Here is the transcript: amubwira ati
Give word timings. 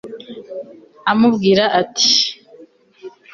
amubwira 1.11 1.63
ati 1.81 2.11